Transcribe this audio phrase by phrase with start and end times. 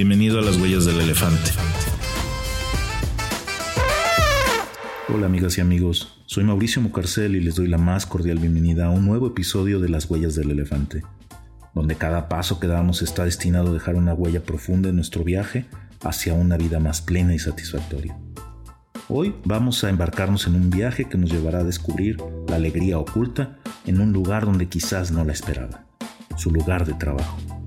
[0.00, 1.50] Bienvenido a las huellas del elefante.
[5.12, 8.90] Hola amigas y amigos, soy Mauricio Mucarcel y les doy la más cordial bienvenida a
[8.90, 11.02] un nuevo episodio de Las huellas del elefante,
[11.74, 15.66] donde cada paso que damos está destinado a dejar una huella profunda en nuestro viaje
[16.02, 18.16] hacia una vida más plena y satisfactoria.
[19.10, 22.16] Hoy vamos a embarcarnos en un viaje que nos llevará a descubrir
[22.48, 25.84] la alegría oculta en un lugar donde quizás no la esperaba,
[26.38, 27.59] su lugar de trabajo.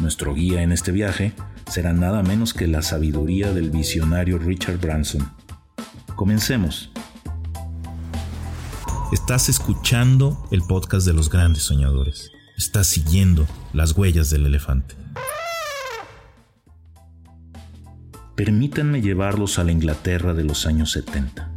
[0.00, 1.32] Nuestro guía en este viaje
[1.70, 5.30] será nada menos que la sabiduría del visionario Richard Branson.
[6.16, 6.90] Comencemos.
[9.12, 12.32] Estás escuchando el podcast de los grandes soñadores.
[12.56, 14.96] Estás siguiendo las huellas del elefante.
[18.34, 21.52] Permítanme llevarlos a la Inglaterra de los años 70.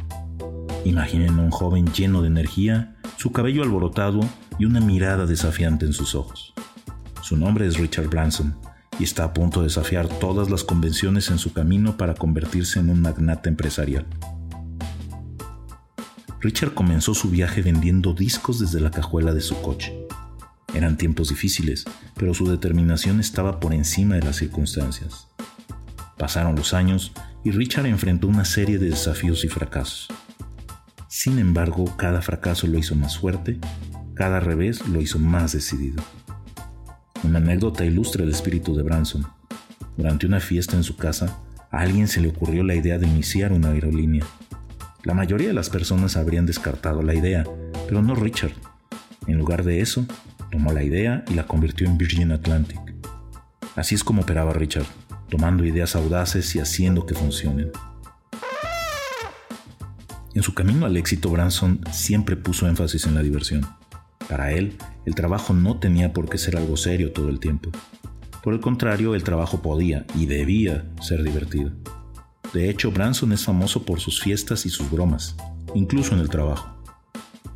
[0.84, 4.20] Imaginen a un joven lleno de energía, su cabello alborotado
[4.60, 6.54] y una mirada desafiante en sus ojos.
[7.28, 8.56] Su nombre es Richard Branson
[8.98, 12.88] y está a punto de desafiar todas las convenciones en su camino para convertirse en
[12.88, 14.06] un magnate empresarial.
[16.40, 20.06] Richard comenzó su viaje vendiendo discos desde la cajuela de su coche.
[20.72, 21.84] Eran tiempos difíciles,
[22.16, 25.28] pero su determinación estaba por encima de las circunstancias.
[26.16, 27.12] Pasaron los años
[27.44, 30.08] y Richard enfrentó una serie de desafíos y fracasos.
[31.08, 33.60] Sin embargo, cada fracaso lo hizo más fuerte,
[34.14, 36.02] cada revés lo hizo más decidido.
[37.24, 39.26] Una anécdota ilustra el espíritu de Branson.
[39.96, 41.38] Durante una fiesta en su casa,
[41.70, 44.24] a alguien se le ocurrió la idea de iniciar una aerolínea.
[45.02, 47.44] La mayoría de las personas habrían descartado la idea,
[47.86, 48.52] pero no Richard.
[49.26, 50.06] En lugar de eso,
[50.50, 52.80] tomó la idea y la convirtió en Virgin Atlantic.
[53.74, 54.86] Así es como operaba Richard,
[55.28, 57.70] tomando ideas audaces y haciendo que funcionen.
[60.34, 63.66] En su camino al éxito, Branson siempre puso énfasis en la diversión.
[64.28, 64.76] Para él,
[65.08, 67.70] el trabajo no tenía por qué ser algo serio todo el tiempo.
[68.42, 71.72] Por el contrario, el trabajo podía y debía ser divertido.
[72.52, 75.36] De hecho, Branson es famoso por sus fiestas y sus bromas,
[75.74, 76.76] incluso en el trabajo.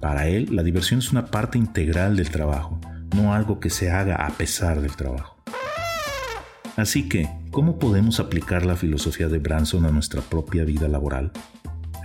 [0.01, 2.81] Para él, la diversión es una parte integral del trabajo,
[3.15, 5.37] no algo que se haga a pesar del trabajo.
[6.77, 11.33] Así que, ¿cómo podemos aplicar la filosofía de Branson a nuestra propia vida laboral?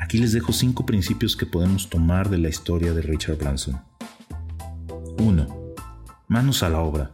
[0.01, 3.81] Aquí les dejo cinco principios que podemos tomar de la historia de Richard Branson.
[5.19, 5.75] 1.
[6.28, 7.11] Manos a la obra.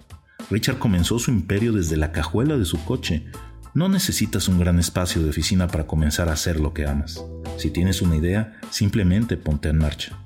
[0.50, 3.26] Richard comenzó su imperio desde la cajuela de su coche.
[3.74, 7.24] No necesitas un gran espacio de oficina para comenzar a hacer lo que amas.
[7.58, 10.18] Si tienes una idea, simplemente ponte en marcha.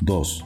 [0.00, 0.44] 2.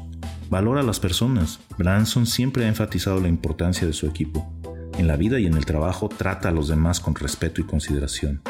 [0.50, 1.60] Valora a las personas.
[1.78, 4.52] Branson siempre ha enfatizado la importancia de su equipo.
[4.98, 8.42] En la vida y en el trabajo trata a los demás con respeto y consideración.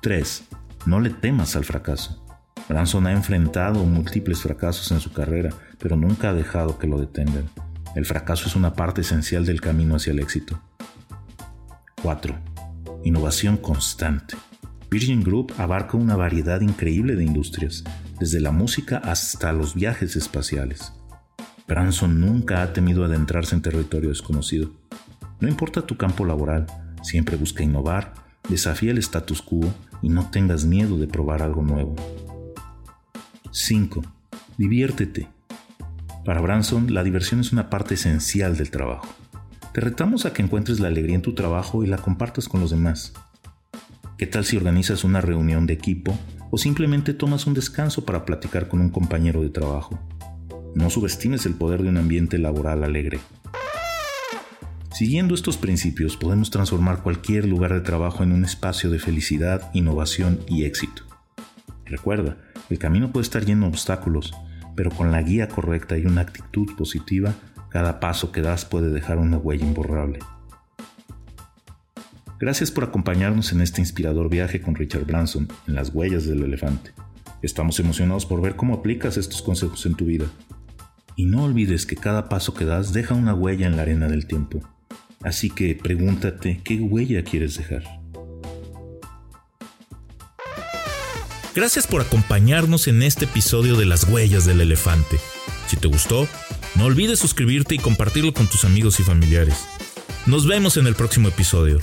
[0.00, 0.44] 3.
[0.86, 2.24] No le temas al fracaso.
[2.70, 5.50] Branson ha enfrentado múltiples fracasos en su carrera,
[5.80, 7.50] pero nunca ha dejado que lo detengan.
[7.96, 10.60] El fracaso es una parte esencial del camino hacia el éxito.
[12.00, 12.32] 4.
[13.02, 14.36] Innovación constante.
[14.88, 17.82] Virgin Group abarca una variedad increíble de industrias,
[18.20, 20.92] desde la música hasta los viajes espaciales.
[21.66, 24.70] Branson nunca ha temido adentrarse en territorio desconocido.
[25.40, 26.66] No importa tu campo laboral,
[27.02, 28.14] siempre busca innovar,
[28.48, 31.96] desafía el status quo y no tengas miedo de probar algo nuevo.
[33.52, 34.02] 5.
[34.58, 35.26] Diviértete.
[36.24, 39.08] Para Branson, la diversión es una parte esencial del trabajo.
[39.74, 42.70] Te retamos a que encuentres la alegría en tu trabajo y la compartas con los
[42.70, 43.12] demás.
[44.18, 46.16] ¿Qué tal si organizas una reunión de equipo
[46.52, 49.98] o simplemente tomas un descanso para platicar con un compañero de trabajo?
[50.76, 53.18] No subestimes el poder de un ambiente laboral alegre.
[54.92, 60.38] Siguiendo estos principios podemos transformar cualquier lugar de trabajo en un espacio de felicidad, innovación
[60.46, 61.09] y éxito.
[61.90, 62.38] Recuerda,
[62.70, 64.32] el camino puede estar lleno de obstáculos,
[64.76, 67.34] pero con la guía correcta y una actitud positiva,
[67.68, 70.20] cada paso que das puede dejar una huella imborrable.
[72.38, 76.92] Gracias por acompañarnos en este inspirador viaje con Richard Branson en las huellas del elefante.
[77.42, 80.26] Estamos emocionados por ver cómo aplicas estos consejos en tu vida.
[81.16, 84.26] Y no olvides que cada paso que das deja una huella en la arena del
[84.26, 84.60] tiempo.
[85.22, 87.99] Así que pregúntate qué huella quieres dejar.
[91.60, 95.20] Gracias por acompañarnos en este episodio de Las Huellas del Elefante.
[95.66, 96.26] Si te gustó,
[96.74, 99.66] no olvides suscribirte y compartirlo con tus amigos y familiares.
[100.24, 101.78] Nos vemos en el próximo episodio.